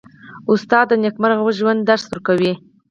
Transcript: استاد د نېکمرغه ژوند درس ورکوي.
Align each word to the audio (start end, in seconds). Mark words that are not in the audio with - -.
استاد 0.51 0.85
د 0.91 0.93
نېکمرغه 1.03 1.49
ژوند 1.59 1.79
درس 1.89 2.05
ورکوي. 2.09 2.53